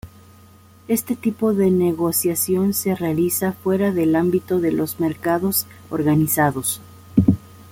Este 0.87 1.15
tipo 1.15 1.53
de 1.53 1.69
negociación 1.69 2.73
se 2.73 2.95
realiza 2.95 3.51
fuera 3.53 3.91
del 3.91 4.15
ámbito 4.15 4.59
de 4.59 4.71
los 4.71 4.99
mercados 4.99 5.67
organizados. 5.91 6.81